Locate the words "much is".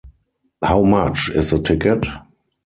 0.81-1.51